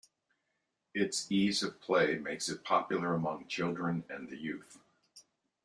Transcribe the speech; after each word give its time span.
Its 0.95 1.31
ease 1.31 1.61
of 1.61 1.79
play 1.79 2.15
makes 2.17 2.49
it 2.49 2.63
popular 2.63 3.13
among 3.13 3.45
children 3.47 4.03
and 4.09 4.31
the 4.31 4.35
youth. 4.37 4.79